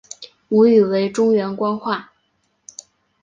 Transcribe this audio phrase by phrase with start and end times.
[0.47, 2.11] 母语为中原官话。